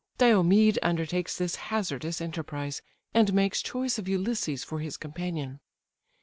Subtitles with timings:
[0.17, 2.81] Diomed undertakes this hazardous enterprise,
[3.13, 5.59] and makes choice of Ulysses for his companion.